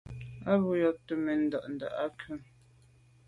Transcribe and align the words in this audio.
A 0.49 0.51
be 0.63 0.67
ghubte 0.83 1.13
mèn 1.23 1.39
nda’nda’ 1.45 1.87
à 2.03 2.05
kwù. 2.19 2.33